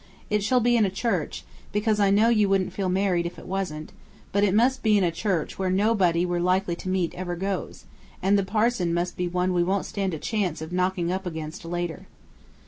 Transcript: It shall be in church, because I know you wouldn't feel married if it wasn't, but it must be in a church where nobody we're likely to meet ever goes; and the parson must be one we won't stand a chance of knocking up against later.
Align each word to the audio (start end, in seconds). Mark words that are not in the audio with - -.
It 0.31 0.43
shall 0.43 0.59
be 0.59 0.75
in 0.75 0.89
church, 0.93 1.43
because 1.71 1.99
I 1.99 2.09
know 2.09 2.27
you 2.29 2.49
wouldn't 2.49 2.73
feel 2.73 2.89
married 2.89 3.27
if 3.27 3.37
it 3.37 3.45
wasn't, 3.45 3.91
but 4.31 4.43
it 4.43 4.55
must 4.55 4.81
be 4.81 4.97
in 4.97 5.03
a 5.03 5.11
church 5.11 5.59
where 5.59 5.69
nobody 5.69 6.25
we're 6.25 6.39
likely 6.39 6.75
to 6.77 6.89
meet 6.89 7.13
ever 7.13 7.35
goes; 7.35 7.85
and 8.19 8.35
the 8.35 8.43
parson 8.43 8.95
must 8.95 9.15
be 9.15 9.27
one 9.27 9.53
we 9.53 9.61
won't 9.63 9.85
stand 9.85 10.15
a 10.15 10.17
chance 10.17 10.59
of 10.59 10.73
knocking 10.73 11.11
up 11.11 11.27
against 11.27 11.63
later. 11.65 12.07